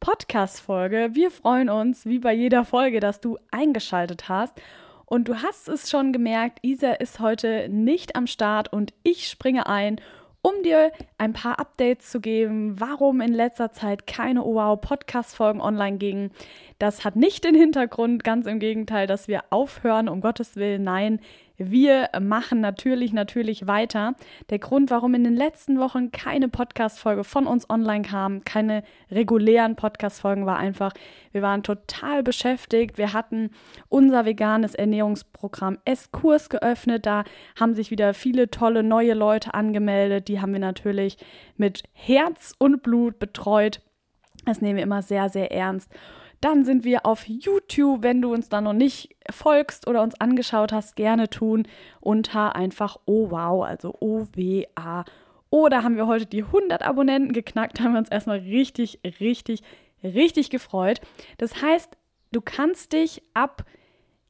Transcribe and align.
Podcast-Folge. 0.00 1.10
Wir 1.12 1.30
freuen 1.30 1.68
uns, 1.68 2.06
wie 2.06 2.18
bei 2.18 2.32
jeder 2.32 2.64
Folge, 2.64 3.00
dass 3.00 3.20
du 3.20 3.38
eingeschaltet 3.50 4.28
hast. 4.28 4.60
Und 5.06 5.28
du 5.28 5.42
hast 5.42 5.68
es 5.68 5.90
schon 5.90 6.12
gemerkt, 6.12 6.58
Isa 6.62 6.92
ist 6.92 7.20
heute 7.20 7.68
nicht 7.68 8.14
am 8.16 8.26
Start 8.26 8.72
und 8.72 8.92
ich 9.02 9.28
springe 9.28 9.66
ein, 9.66 10.00
um 10.42 10.62
dir 10.62 10.92
ein 11.16 11.32
paar 11.32 11.58
Updates 11.58 12.10
zu 12.10 12.20
geben, 12.20 12.78
warum 12.78 13.20
in 13.20 13.32
letzter 13.32 13.72
Zeit 13.72 14.06
keine 14.06 14.44
Oh 14.44 14.54
Wow 14.54 14.80
Podcast-Folgen 14.80 15.60
online 15.60 15.98
gingen. 15.98 16.30
Das 16.78 17.04
hat 17.04 17.16
nicht 17.16 17.44
den 17.44 17.54
Hintergrund, 17.54 18.22
ganz 18.22 18.46
im 18.46 18.58
Gegenteil, 18.58 19.06
dass 19.06 19.28
wir 19.28 19.44
aufhören, 19.50 20.08
um 20.08 20.20
Gottes 20.20 20.56
Willen. 20.56 20.84
Nein, 20.84 21.20
wir 21.58 22.08
machen 22.20 22.60
natürlich, 22.60 23.12
natürlich 23.12 23.66
weiter. 23.66 24.14
Der 24.48 24.60
Grund, 24.60 24.90
warum 24.90 25.14
in 25.14 25.24
den 25.24 25.34
letzten 25.34 25.80
Wochen 25.80 26.12
keine 26.12 26.48
Podcast-Folge 26.48 27.24
von 27.24 27.46
uns 27.46 27.68
online 27.68 28.02
kam, 28.02 28.44
keine 28.44 28.84
regulären 29.10 29.74
Podcast-Folgen, 29.74 30.46
war 30.46 30.56
einfach, 30.56 30.92
wir 31.32 31.42
waren 31.42 31.64
total 31.64 32.22
beschäftigt. 32.22 32.96
Wir 32.96 33.12
hatten 33.12 33.50
unser 33.88 34.24
veganes 34.24 34.76
Ernährungsprogramm 34.76 35.78
S-Kurs 35.84 36.48
geöffnet. 36.48 37.06
Da 37.06 37.24
haben 37.58 37.74
sich 37.74 37.90
wieder 37.90 38.14
viele 38.14 38.50
tolle 38.50 38.84
neue 38.84 39.14
Leute 39.14 39.52
angemeldet. 39.52 40.28
Die 40.28 40.40
haben 40.40 40.52
wir 40.52 40.60
natürlich 40.60 41.18
mit 41.56 41.82
Herz 41.92 42.54
und 42.58 42.82
Blut 42.84 43.18
betreut. 43.18 43.80
Das 44.44 44.60
nehmen 44.60 44.76
wir 44.76 44.84
immer 44.84 45.02
sehr, 45.02 45.28
sehr 45.28 45.50
ernst. 45.50 45.92
Dann 46.40 46.64
sind 46.64 46.84
wir 46.84 47.04
auf 47.04 47.26
YouTube, 47.26 48.02
wenn 48.02 48.22
du 48.22 48.32
uns 48.32 48.48
da 48.48 48.60
noch 48.60 48.72
nicht 48.72 49.16
folgst 49.30 49.88
oder 49.88 50.02
uns 50.02 50.20
angeschaut 50.20 50.72
hast, 50.72 50.96
gerne 50.96 51.28
tun 51.28 51.66
unter 52.00 52.54
einfach 52.54 52.96
Oh 53.06 53.30
wow, 53.30 53.64
also 53.64 53.94
O-W-A. 54.00 55.04
Oder 55.50 55.82
haben 55.82 55.96
wir 55.96 56.06
heute 56.06 56.26
die 56.26 56.44
100 56.44 56.82
Abonnenten 56.82 57.32
geknackt, 57.32 57.80
haben 57.80 57.92
wir 57.92 57.98
uns 57.98 58.10
erstmal 58.10 58.38
richtig, 58.38 59.00
richtig, 59.20 59.62
richtig 60.04 60.50
gefreut. 60.50 61.00
Das 61.38 61.62
heißt, 61.62 61.96
du 62.32 62.40
kannst 62.40 62.92
dich 62.92 63.22
ab 63.34 63.64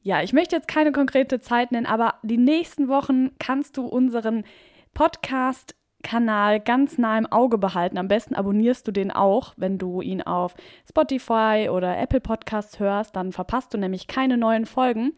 ja, 0.01 0.23
ich 0.23 0.33
möchte 0.33 0.55
jetzt 0.55 0.67
keine 0.67 0.91
konkrete 0.91 1.41
Zeit 1.41 1.71
nennen, 1.71 1.85
aber 1.85 2.15
die 2.23 2.37
nächsten 2.37 2.87
Wochen 2.87 3.31
kannst 3.37 3.77
du 3.77 3.85
unseren 3.85 4.45
Podcast 4.93 5.75
Kanal 6.03 6.59
ganz 6.59 6.97
nah 6.97 7.17
im 7.17 7.25
Auge 7.25 7.57
behalten. 7.57 7.97
Am 7.97 8.07
besten 8.07 8.35
abonnierst 8.35 8.87
du 8.87 8.91
den 8.91 9.11
auch, 9.11 9.53
wenn 9.57 9.77
du 9.77 10.01
ihn 10.01 10.21
auf 10.21 10.55
Spotify 10.87 11.67
oder 11.71 11.97
Apple 11.97 12.21
Podcasts 12.21 12.79
hörst, 12.79 13.15
dann 13.15 13.31
verpasst 13.31 13.73
du 13.73 13.77
nämlich 13.77 14.07
keine 14.07 14.37
neuen 14.37 14.65
Folgen. 14.65 15.11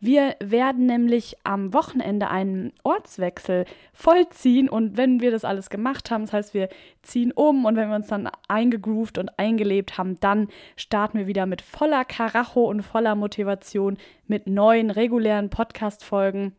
Wir 0.00 0.36
werden 0.40 0.86
nämlich 0.86 1.36
am 1.44 1.74
Wochenende 1.74 2.28
einen 2.28 2.72
Ortswechsel 2.84 3.64
vollziehen 3.92 4.68
und 4.68 4.96
wenn 4.96 5.20
wir 5.20 5.30
das 5.30 5.44
alles 5.44 5.70
gemacht 5.70 6.10
haben, 6.10 6.22
das 6.22 6.32
heißt, 6.32 6.54
wir 6.54 6.68
ziehen 7.02 7.32
um 7.32 7.64
und 7.64 7.76
wenn 7.76 7.88
wir 7.88 7.96
uns 7.96 8.08
dann 8.08 8.30
eingegroovt 8.46 9.18
und 9.18 9.38
eingelebt 9.38 9.98
haben, 9.98 10.20
dann 10.20 10.48
starten 10.76 11.18
wir 11.18 11.26
wieder 11.26 11.46
mit 11.46 11.62
voller 11.62 12.04
Karacho 12.04 12.64
und 12.64 12.82
voller 12.82 13.14
Motivation 13.16 13.96
mit 14.26 14.46
neuen 14.46 14.90
regulären 14.90 15.50
Podcast 15.50 16.04
Folgen 16.04 16.54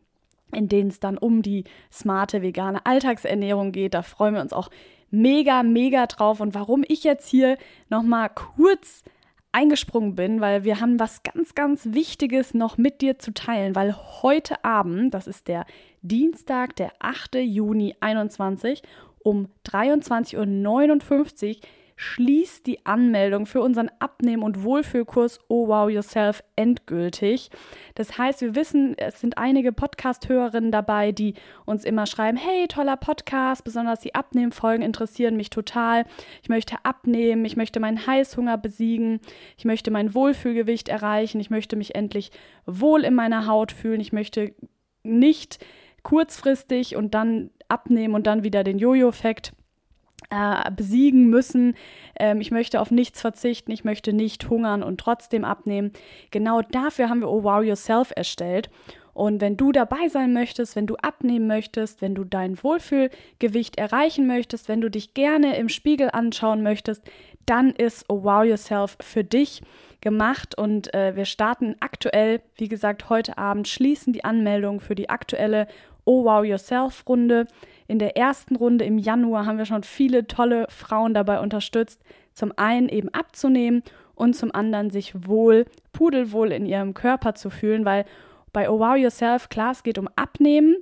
in 0.54 0.68
denen 0.68 0.90
es 0.90 1.00
dann 1.00 1.18
um 1.18 1.42
die 1.42 1.64
smarte 1.92 2.42
vegane 2.42 2.86
Alltagsernährung 2.86 3.72
geht. 3.72 3.94
Da 3.94 4.02
freuen 4.02 4.36
wir 4.36 4.42
uns 4.42 4.54
auch 4.54 4.70
mega, 5.12 5.64
mega 5.64 6.08
drauf. 6.08 6.40
Und 6.40 6.54
warum 6.54 6.84
ich 6.88 7.04
jetzt 7.04 7.28
hier 7.28 7.58
nochmal 7.90 8.30
kurz 8.30 9.04
eingesprungen 9.52 10.16
bin, 10.16 10.42
weil 10.42 10.64
wir 10.64 10.80
haben 10.80 11.00
was 11.00 11.24
ganz, 11.24 11.56
ganz 11.56 11.88
Wichtiges 11.92 12.54
noch 12.54 12.78
mit 12.78 13.02
dir 13.02 13.18
zu 13.18 13.34
teilen, 13.34 13.76
weil 13.76 13.96
heute 14.22 14.64
Abend, 14.64 15.14
das 15.14 15.28
ist 15.28 15.48
der 15.48 15.66
Dienstag, 16.02 16.76
der 16.76 16.92
8. 17.00 17.36
Juni 17.36 17.96
21, 18.00 18.84
um 19.24 19.48
23.59 19.66 21.48
Uhr 21.50 21.56
schließt 22.02 22.66
die 22.66 22.86
Anmeldung 22.86 23.46
für 23.46 23.60
unseren 23.60 23.92
Abnehmen- 24.00 24.44
und 24.44 24.64
Wohlfühlkurs 24.64 25.42
Oh 25.50 25.68
Wow 25.68 25.90
Yourself 25.90 26.42
endgültig. 26.56 27.50
Das 27.96 28.18
heißt, 28.18 28.40
wir 28.40 28.56
wissen, 28.56 28.98
es 28.98 29.20
sind 29.20 29.38
einige 29.38 29.74
Podcast-Hörerinnen 29.74 30.72
dabei, 30.72 31.12
die 31.12 31.34
uns 31.66 31.84
immer 31.84 32.06
schreiben, 32.06 32.38
hey, 32.38 32.70
toller 32.70 32.96
Podcast, 32.96 33.66
besonders 33.66 34.00
die 34.00 34.16
Abnehmfolgen 34.16 34.82
interessieren 34.82 35.36
mich 35.36 35.50
total. 35.50 36.06
Ich 36.42 36.48
möchte 36.48 36.78
abnehmen, 36.84 37.44
ich 37.44 37.58
möchte 37.58 37.82
meinen 37.82 38.08
Heißhunger 38.08 38.58
besiegen, 38.58 39.20
ich 39.58 39.66
möchte 39.66 39.92
mein 39.92 40.14
Wohlfühlgewicht 40.14 40.88
erreichen, 40.88 41.42
ich 41.42 41.50
möchte 41.50 41.76
mich 41.76 41.96
endlich 41.96 42.32
wohl 42.66 43.04
in 43.04 43.14
meiner 43.14 43.46
Haut 43.46 43.74
fühlen, 43.74 44.00
ich 44.00 44.14
möchte 44.14 44.54
nicht 45.04 45.60
kurzfristig 46.04 46.96
und 46.96 47.14
dann 47.14 47.50
abnehmen 47.68 48.16
und 48.16 48.26
dann 48.26 48.46
wieder 48.46 48.64
den 48.64 48.78
Jojo-Effekt 48.78 49.52
äh, 50.30 50.72
besiegen 50.72 51.30
müssen. 51.30 51.76
Ähm, 52.20 52.42
ich 52.42 52.52
möchte 52.52 52.82
auf 52.82 52.92
nichts 52.92 53.22
verzichten, 53.22 53.72
ich 53.72 53.84
möchte 53.84 54.14
nicht 54.14 54.50
hungern 54.50 54.84
und 54.84 55.00
trotzdem 55.00 55.44
abnehmen. 55.44 55.92
Genau 56.32 56.62
dafür 56.62 57.10
haben 57.10 57.22
wir 57.22 57.30
Oh 57.30 57.44
Wow 57.44 57.64
Yourself 57.64 58.12
erstellt. 58.16 58.70
Und 59.14 59.42
wenn 59.42 59.58
du 59.58 59.74
dabei 59.74 60.08
sein 60.08 60.32
möchtest, 60.32 60.78
wenn 60.78 60.88
du 60.88 60.96
abnehmen 60.96 61.46
möchtest, 61.46 62.02
wenn 62.02 62.16
du 62.16 62.24
dein 62.24 62.62
Wohlfühlgewicht 62.64 63.78
erreichen 63.78 64.28
möchtest, 64.28 64.70
wenn 64.70 64.80
du 64.80 64.90
dich 64.90 65.14
gerne 65.14 65.58
im 65.58 65.68
Spiegel 65.68 66.10
anschauen 66.14 66.64
möchtest, 66.64 67.04
dann 67.46 67.72
ist 67.72 68.06
Oh 68.08 68.24
Wow 68.24 68.46
Yourself 68.46 68.98
für 69.02 69.24
dich 69.24 69.62
gemacht 70.02 70.58
und 70.58 70.94
äh, 70.94 71.16
wir 71.16 71.26
starten 71.26 71.76
aktuell, 71.80 72.42
wie 72.56 72.70
gesagt, 72.70 73.10
heute 73.10 73.38
Abend 73.38 73.68
schließen 73.68 74.14
die 74.14 74.24
Anmeldung 74.24 74.80
für 74.80 74.96
die 74.96 75.10
aktuelle 75.10 75.68
Oh 76.06 76.24
Wow 76.24 76.46
Yourself 76.46 77.04
Runde. 77.08 77.48
In 77.90 77.98
der 77.98 78.16
ersten 78.16 78.56
Runde 78.56 78.86
im 78.86 79.00
Januar 79.00 79.48
haben 79.48 79.58
wir 79.58 79.66
schon 79.66 79.82
viele 79.82 80.28
tolle 80.28 80.68
Frauen 80.70 81.16
dabei 81.16 81.40
unterstützt, 81.40 82.00
zum 82.36 82.54
einen 82.56 82.88
eben 82.88 83.10
abzunehmen 83.10 83.82
und 84.14 84.36
zum 84.36 84.54
anderen 84.54 84.92
sich 84.92 85.28
wohl, 85.28 85.66
pudelwohl 85.92 86.52
in 86.52 86.68
ihrem 86.68 86.94
Körper 86.94 87.34
zu 87.34 87.50
fühlen, 87.50 87.86
weil 87.86 88.06
bei 88.54 88.70
Oh 88.70 88.78
Wow 88.78 88.96
Yourself, 88.96 89.50
klar, 89.50 89.72
es 89.72 89.82
geht 89.82 89.98
um 89.98 90.08
Abnehmen, 90.16 90.76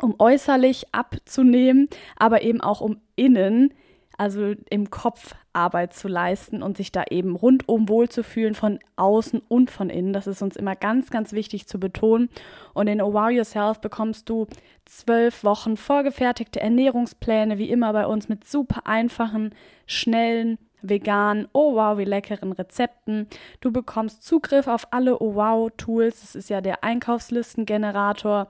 um 0.00 0.14
äußerlich 0.18 0.86
abzunehmen, 0.92 1.86
aber 2.16 2.40
eben 2.40 2.62
auch 2.62 2.80
um 2.80 3.02
innen 3.14 3.74
also 4.18 4.54
im 4.68 4.90
Kopf 4.90 5.34
Arbeit 5.52 5.94
zu 5.94 6.08
leisten 6.08 6.62
und 6.62 6.76
sich 6.76 6.92
da 6.92 7.04
eben 7.10 7.36
rundum 7.36 7.88
wohlzufühlen 7.88 8.54
von 8.54 8.80
außen 8.96 9.40
und 9.48 9.70
von 9.70 9.90
innen. 9.90 10.12
Das 10.12 10.26
ist 10.26 10.42
uns 10.42 10.56
immer 10.56 10.76
ganz, 10.76 11.10
ganz 11.10 11.32
wichtig 11.32 11.66
zu 11.66 11.80
betonen. 11.80 12.28
Und 12.74 12.88
in 12.88 13.00
Oh 13.00 13.12
Wow 13.12 13.30
Yourself 13.30 13.80
bekommst 13.80 14.28
du 14.28 14.46
zwölf 14.84 15.44
Wochen 15.44 15.76
vorgefertigte 15.76 16.60
Ernährungspläne, 16.60 17.58
wie 17.58 17.70
immer 17.70 17.92
bei 17.92 18.06
uns 18.06 18.28
mit 18.28 18.44
super 18.44 18.86
einfachen, 18.86 19.54
schnellen, 19.86 20.58
veganen, 20.82 21.48
oh 21.52 21.74
wow, 21.74 21.96
wie 21.98 22.04
leckeren 22.04 22.52
Rezepten. 22.52 23.28
Du 23.60 23.72
bekommst 23.72 24.24
Zugriff 24.24 24.66
auf 24.66 24.92
alle 24.92 25.18
oh 25.20 25.34
wow 25.34 25.70
Tools. 25.76 26.20
Das 26.20 26.34
ist 26.34 26.50
ja 26.50 26.60
der 26.60 26.84
Einkaufslistengenerator 26.84 28.48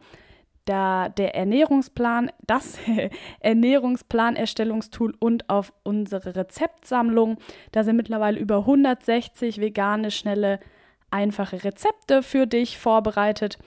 der, 0.69 1.09
der 1.11 1.35
Ernährungsplan, 1.35 2.31
das 2.47 2.79
Ernährungsplanerstellungstool 3.41 5.15
und 5.19 5.49
auf 5.49 5.73
unsere 5.83 6.37
Rezeptsammlung. 6.37 7.39
Da 7.73 7.85
sind 7.85 7.97
mittlerweile 7.97 8.39
über 8.39 8.59
160 8.59 9.61
vegane, 9.61 10.11
schnelle, 10.11 10.61
einfache 11.11 11.65
Rezepte 11.65 12.23
für 12.23 12.47
dich 12.47 12.79
vorbereitet. 12.79 13.59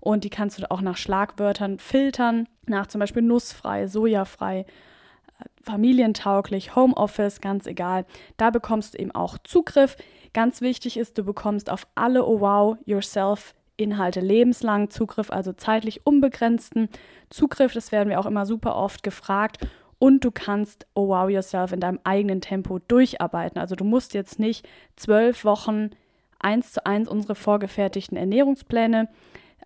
Und 0.00 0.24
die 0.24 0.30
kannst 0.30 0.58
du 0.58 0.70
auch 0.70 0.80
nach 0.80 0.96
Schlagwörtern 0.96 1.78
filtern, 1.78 2.48
nach 2.66 2.86
zum 2.86 3.00
Beispiel 3.00 3.22
nussfrei, 3.22 3.86
sojafrei, 3.86 4.60
äh, 4.60 5.44
familientauglich, 5.62 6.76
Homeoffice, 6.76 7.40
ganz 7.40 7.66
egal. 7.66 8.06
Da 8.36 8.50
bekommst 8.50 8.94
du 8.94 8.98
eben 8.98 9.10
auch 9.10 9.38
Zugriff. 9.44 9.96
Ganz 10.32 10.60
wichtig 10.60 10.96
ist, 10.96 11.18
du 11.18 11.24
bekommst 11.24 11.70
auf 11.70 11.86
alle 11.94 12.26
Oh 12.26 12.40
Wow 12.40 12.78
Yourself 12.84 13.54
Inhalte 13.80 14.20
lebenslang 14.20 14.90
Zugriff, 14.90 15.30
also 15.30 15.52
zeitlich 15.52 16.06
unbegrenzten 16.06 16.88
Zugriff. 17.30 17.72
Das 17.72 17.92
werden 17.92 18.08
wir 18.08 18.20
auch 18.20 18.26
immer 18.26 18.46
super 18.46 18.76
oft 18.76 19.02
gefragt. 19.02 19.66
Und 19.98 20.24
du 20.24 20.30
kannst 20.30 20.86
Oh 20.94 21.08
Wow 21.08 21.28
Yourself 21.28 21.72
in 21.72 21.80
deinem 21.80 22.00
eigenen 22.04 22.40
Tempo 22.40 22.78
durcharbeiten. 22.78 23.60
Also 23.60 23.74
du 23.74 23.84
musst 23.84 24.14
jetzt 24.14 24.38
nicht 24.38 24.66
zwölf 24.96 25.44
Wochen 25.44 25.90
eins 26.38 26.72
zu 26.72 26.86
eins 26.86 27.08
unsere 27.08 27.34
vorgefertigten 27.34 28.16
Ernährungspläne 28.16 29.08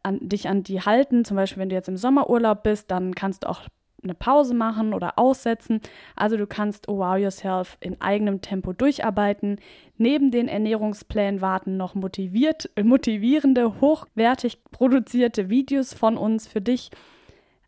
an 0.02 0.19
dich 0.28 0.49
an 0.49 0.62
die 0.62 0.81
halten. 0.81 1.25
Zum 1.25 1.37
Beispiel, 1.37 1.61
wenn 1.61 1.69
du 1.69 1.76
jetzt 1.76 1.88
im 1.88 1.96
Sommerurlaub 1.96 2.62
bist, 2.62 2.90
dann 2.90 3.14
kannst 3.14 3.44
du 3.44 3.49
auch 3.49 3.62
eine 4.04 4.14
Pause 4.14 4.54
machen 4.54 4.94
oder 4.94 5.18
aussetzen. 5.18 5.80
Also 6.16 6.36
du 6.36 6.46
kannst 6.46 6.88
Oh 6.88 6.98
Wow 6.98 7.18
Yourself 7.18 7.76
in 7.80 8.00
eigenem 8.00 8.40
Tempo 8.40 8.72
durcharbeiten. 8.72 9.58
Neben 9.98 10.30
den 10.30 10.48
Ernährungsplänen 10.48 11.40
warten 11.40 11.76
noch 11.76 11.94
motiviert, 11.94 12.70
äh, 12.76 12.82
motivierende, 12.82 13.80
hochwertig 13.80 14.58
produzierte 14.70 15.50
Videos 15.50 15.94
von 15.94 16.16
uns 16.16 16.46
für 16.46 16.60
dich, 16.60 16.90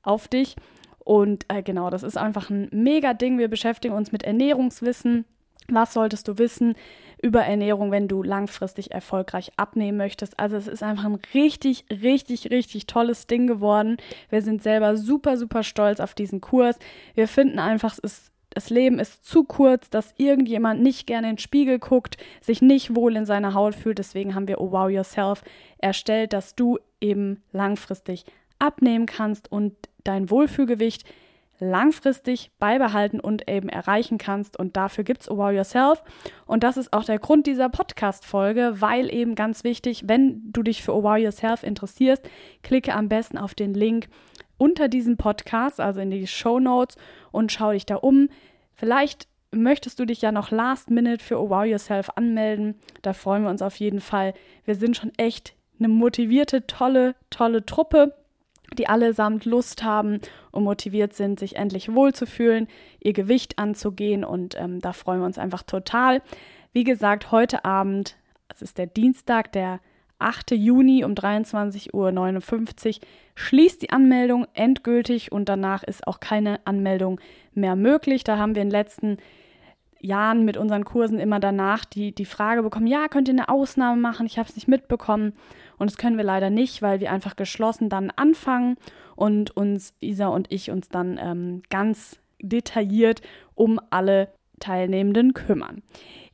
auf 0.02 0.28
dich. 0.28 0.56
Und 0.98 1.44
äh, 1.48 1.62
genau, 1.62 1.90
das 1.90 2.02
ist 2.02 2.18
einfach 2.18 2.50
ein 2.50 2.68
mega 2.72 3.14
Ding. 3.14 3.38
Wir 3.38 3.48
beschäftigen 3.48 3.94
uns 3.94 4.12
mit 4.12 4.22
Ernährungswissen. 4.22 5.24
Was 5.68 5.92
solltest 5.92 6.28
du 6.28 6.38
wissen 6.38 6.74
über 7.22 7.42
Ernährung, 7.42 7.90
wenn 7.90 8.08
du 8.08 8.22
langfristig 8.22 8.92
erfolgreich 8.92 9.52
abnehmen 9.56 9.98
möchtest? 9.98 10.38
Also 10.38 10.56
es 10.56 10.68
ist 10.68 10.82
einfach 10.82 11.04
ein 11.04 11.20
richtig, 11.34 11.84
richtig, 11.90 12.50
richtig 12.50 12.86
tolles 12.86 13.26
Ding 13.26 13.46
geworden. 13.46 13.96
Wir 14.30 14.42
sind 14.42 14.62
selber 14.62 14.96
super, 14.96 15.36
super 15.36 15.62
stolz 15.62 16.00
auf 16.00 16.14
diesen 16.14 16.40
Kurs. 16.40 16.78
Wir 17.14 17.28
finden 17.28 17.58
einfach, 17.58 17.92
es 17.92 17.98
ist 17.98 18.32
das 18.50 18.70
Leben 18.70 18.98
ist 18.98 19.22
zu 19.26 19.44
kurz, 19.44 19.90
dass 19.90 20.14
irgendjemand 20.16 20.80
nicht 20.80 21.06
gerne 21.06 21.28
in 21.28 21.34
den 21.34 21.38
Spiegel 21.38 21.78
guckt, 21.78 22.16
sich 22.40 22.62
nicht 22.62 22.94
wohl 22.94 23.14
in 23.14 23.26
seiner 23.26 23.52
Haut 23.52 23.74
fühlt. 23.74 23.98
Deswegen 23.98 24.34
haben 24.34 24.48
wir 24.48 24.62
Oh 24.62 24.72
Wow 24.72 24.88
Yourself 24.88 25.44
erstellt, 25.76 26.32
dass 26.32 26.54
du 26.54 26.78
eben 26.98 27.42
langfristig 27.52 28.24
abnehmen 28.58 29.04
kannst 29.04 29.52
und 29.52 29.74
dein 30.04 30.30
Wohlfühlgewicht 30.30 31.04
langfristig 31.58 32.50
beibehalten 32.58 33.20
und 33.20 33.49
eben 33.49 33.69
erreichen 33.69 34.19
kannst. 34.19 34.58
Und 34.58 34.76
dafür 34.76 35.05
gibt 35.05 35.23
es 35.23 35.29
Wow 35.29 35.53
Yourself. 35.53 36.03
Und 36.47 36.62
das 36.62 36.76
ist 36.76 36.93
auch 36.93 37.05
der 37.05 37.19
Grund 37.19 37.47
dieser 37.47 37.69
Podcast-Folge, 37.69 38.76
weil 38.81 39.12
eben 39.12 39.35
ganz 39.35 39.64
wichtig, 39.64 40.05
wenn 40.06 40.53
du 40.53 40.62
dich 40.62 40.82
für 40.82 40.93
Wow 41.03 41.19
Yourself 41.19 41.62
interessierst, 41.62 42.29
klicke 42.62 42.94
am 42.94 43.08
besten 43.08 43.38
auf 43.38 43.55
den 43.55 43.75
Link 43.75 44.08
unter 44.58 44.88
diesem 44.88 45.17
Podcast, 45.17 45.81
also 45.81 46.00
in 46.00 46.11
die 46.11 46.26
Show 46.26 46.61
Notes 46.61 46.97
und 47.32 47.53
schau 47.53 47.73
dich 47.73 47.87
da 47.87 47.97
um. 47.97 48.29
Vielleicht 48.75 49.29
möchtest 49.50 49.99
du 49.99 50.05
dich 50.05 50.23
ja 50.23 50.32
noch 50.32 50.50
last 50.50 50.91
minute 50.91 51.25
für 51.25 51.38
Wow 51.50 51.64
Yourself 51.64 52.11
anmelden. 52.17 52.75
Da 53.03 53.12
freuen 53.12 53.43
wir 53.43 53.50
uns 53.50 53.62
auf 53.62 53.76
jeden 53.76 54.00
Fall. 54.00 54.35
Wir 54.64 54.75
sind 54.75 54.97
schon 54.97 55.12
echt 55.17 55.55
eine 55.79 55.88
motivierte, 55.88 56.67
tolle, 56.67 57.14
tolle 57.31 57.64
Truppe 57.64 58.14
die 58.74 58.88
allesamt 58.88 59.44
Lust 59.44 59.84
haben 59.84 60.20
und 60.50 60.64
motiviert 60.64 61.14
sind, 61.14 61.38
sich 61.38 61.56
endlich 61.56 61.94
wohlzufühlen, 61.94 62.68
ihr 63.00 63.12
Gewicht 63.12 63.58
anzugehen 63.58 64.24
und 64.24 64.56
ähm, 64.58 64.80
da 64.80 64.92
freuen 64.92 65.20
wir 65.20 65.26
uns 65.26 65.38
einfach 65.38 65.62
total. 65.62 66.22
Wie 66.72 66.84
gesagt, 66.84 67.30
heute 67.30 67.64
Abend, 67.64 68.16
es 68.48 68.62
ist 68.62 68.78
der 68.78 68.86
Dienstag, 68.86 69.52
der 69.52 69.80
8. 70.18 70.52
Juni 70.52 71.04
um 71.04 71.12
23.59 71.12 71.92
Uhr, 72.96 73.00
schließt 73.34 73.82
die 73.82 73.90
Anmeldung 73.90 74.46
endgültig 74.54 75.30
und 75.30 75.48
danach 75.48 75.82
ist 75.82 76.06
auch 76.06 76.20
keine 76.20 76.60
Anmeldung 76.64 77.20
mehr 77.54 77.76
möglich. 77.76 78.24
Da 78.24 78.38
haben 78.38 78.54
wir 78.54 78.62
in 78.62 78.69
den 78.69 78.72
letzten 78.72 79.19
Jahren 80.06 80.44
mit 80.44 80.56
unseren 80.56 80.85
Kursen 80.85 81.19
immer 81.19 81.41
danach 81.41 81.85
die, 81.85 82.14
die 82.14 82.25
Frage 82.25 82.62
bekommen, 82.62 82.87
ja, 82.87 83.08
könnt 83.08 83.29
ihr 83.29 83.35
eine 83.35 83.49
Ausnahme 83.49 84.00
machen? 84.00 84.26
Ich 84.26 84.38
habe 84.38 84.49
es 84.49 84.55
nicht 84.55 84.69
mitbekommen. 84.69 85.32
Und 85.79 85.91
das 85.91 85.99
können 85.99 86.17
wir 86.17 86.25
leider 86.25 86.50
nicht, 86.50 86.81
weil 86.81 87.00
wir 87.00 87.12
einfach 87.12 87.37
geschlossen 87.37 87.88
dann 87.88 88.11
anfangen 88.14 88.76
und 89.14 89.56
uns, 89.56 89.94
Isa 90.00 90.29
und 90.29 90.50
ich, 90.50 90.70
uns 90.70 90.88
dann 90.88 91.19
ähm, 91.20 91.62
ganz 91.69 92.19
detailliert 92.41 93.23
um 93.55 93.81
alle 93.91 94.29
Teilnehmenden 94.61 95.35
kümmern. 95.35 95.82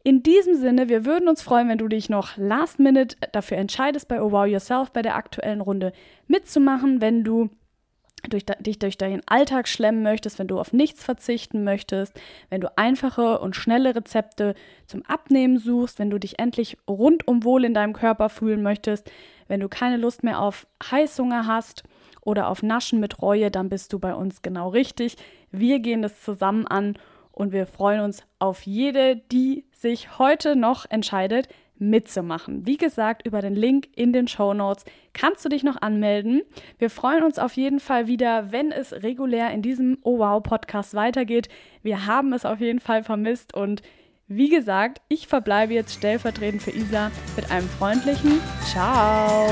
In 0.05 0.23
diesem 0.23 0.55
Sinne, 0.55 0.89
wir 0.89 1.05
würden 1.05 1.29
uns 1.29 1.43
freuen, 1.43 1.69
wenn 1.69 1.79
du 1.79 1.89
dich 1.89 2.09
noch 2.09 2.37
last 2.37 2.81
minute 2.81 3.17
dafür 3.33 3.57
entscheidest, 3.59 4.09
bei 4.09 4.21
Oh 4.21 4.33
Wow 4.33 4.47
Yourself 4.47 4.91
bei 4.91 5.03
der 5.03 5.17
aktuellen 5.17 5.61
Runde 5.61 5.93
mitzumachen, 6.27 7.01
wenn 7.01 7.23
du 7.23 7.51
durch, 8.29 8.45
dich 8.45 8.79
durch 8.79 8.99
deinen 8.99 9.23
Alltag 9.27 9.69
schlemmen 9.69 10.03
möchtest, 10.03 10.39
wenn 10.39 10.49
du 10.49 10.59
auf 10.59 10.73
nichts 10.73 11.05
verzichten 11.05 11.65
möchtest, 11.65 12.19
wenn 12.51 12.61
du 12.61 12.77
einfache 12.77 13.39
und 13.41 13.57
schnelle 13.57 13.95
Rezepte 13.95 14.55
zum 14.87 15.03
Abnehmen 15.07 15.59
suchst, 15.59 15.99
wenn 15.99 16.11
du 16.11 16.19
dich 16.19 16.39
endlich 16.39 16.77
rundum 16.89 17.45
wohl 17.45 17.65
in 17.65 17.75
deinem 17.75 17.93
Körper 17.93 18.29
fühlen 18.29 18.63
möchtest, 18.63 19.11
wenn 19.49 19.61
du 19.61 19.69
keine 19.69 19.97
Lust 19.97 20.23
mehr 20.23 20.41
auf 20.41 20.67
Heißhunger 20.91 21.47
hast 21.47 21.83
oder 22.23 22.49
auf 22.49 22.63
Naschen 22.63 23.01
mit 23.01 23.21
Reue, 23.21 23.51
dann 23.51 23.69
bist 23.69 23.93
du 23.93 23.99
bei 23.99 24.15
uns 24.15 24.43
genau 24.43 24.69
richtig. 24.69 25.17
Wir 25.51 25.81
gehen 25.81 26.03
das 26.03 26.23
zusammen 26.23 26.67
an 26.67 26.97
und 27.33 27.53
wir 27.53 27.67
freuen 27.67 28.01
uns 28.01 28.23
auf 28.39 28.63
jede, 28.63 29.17
die 29.17 29.65
sich 29.75 30.19
heute 30.19 30.55
noch 30.55 30.87
entscheidet, 30.89 31.49
mitzumachen. 31.79 32.67
Wie 32.67 32.77
gesagt, 32.77 33.27
über 33.27 33.41
den 33.43 33.55
Link 33.55 33.89
in 33.97 34.13
den 34.13 34.29
Show 34.29 34.55
Notes 34.55 34.85
kannst 35.13 35.45
du 35.45 35.49
dich 35.49 35.65
noch 35.65 35.81
anmelden. 35.83 36.43
Wir 36.79 36.91
freuen 36.91 37.25
uns 37.25 37.39
auf 37.39 37.55
jeden 37.55 37.81
Fall 37.81 38.07
wieder, 38.07 38.53
wenn 38.53 38.71
es 38.73 38.93
regulär 38.93 39.51
in 39.51 39.63
diesem 39.63 39.99
Oh 40.03 40.19
Wow 40.19 40.43
Podcast 40.43 40.95
weitergeht. 40.95 41.49
Wir 41.83 42.07
haben 42.07 42.33
es 42.33 42.45
auf 42.45 42.61
jeden 42.61 42.81
Fall 42.81 43.03
vermisst 43.03 43.55
und 43.55 43.83
wie 44.29 44.49
gesagt, 44.49 45.03
ich 45.09 45.27
verbleibe 45.27 45.75
jetzt 45.75 45.95
stellvertretend 45.95 46.63
für 46.63 46.71
Isa 46.71 47.11
mit 47.37 47.51
einem 47.51 47.69
freundlichen 47.69 48.41
Ciao. 48.65 49.47